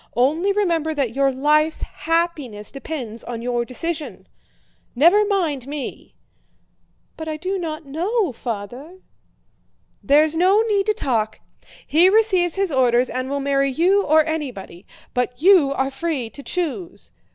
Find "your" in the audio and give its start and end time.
1.15-1.31, 3.43-3.63